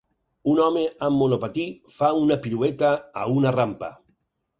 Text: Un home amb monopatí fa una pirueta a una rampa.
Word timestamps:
Un 0.51 0.59
home 0.67 0.85
amb 1.07 1.19
monopatí 1.23 1.65
fa 1.97 2.09
una 2.21 2.37
pirueta 2.47 2.89
a 3.25 3.29
una 3.35 3.53
rampa. 3.57 3.91